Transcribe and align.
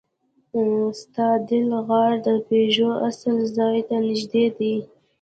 ستادل 1.01 1.69
غار 1.87 2.13
د 2.25 2.27
پيژو 2.47 2.89
اصلي 3.07 3.45
ځای 3.57 3.77
ته 3.87 3.95
نږدې 4.07 4.45
دی. 4.57 4.75